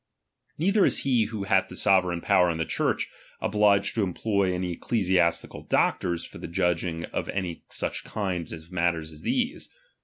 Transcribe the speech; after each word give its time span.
Neither 0.57 0.83
is 0.83 1.03
he 1.03 1.25
who 1.25 1.43
hath 1.43 1.67
the 1.69 1.75
sovereign 1.75 2.21
power 2.21 2.49
in 2.49 2.57
the 2.57 2.65
Church, 2.65 3.07
obliged 3.39 3.95
RELIGION. 3.95 4.15
297 4.15 4.33
to 4.33 4.41
employ 4.41 4.55
any 4.67 4.71
ecclesiastical 4.73 5.63
doctors 5.65 6.23
for 6.25 6.39
the 6.39 6.47
judg 6.47 6.77
chap.xvi 6.79 7.05
iDg 7.05 7.09
of 7.11 7.29
any 7.29 7.63
such 7.69 8.03
kind 8.03 8.51
of 8.51 8.71
matters 8.71 9.11
as 9.11 9.21
these. 9.21 9.69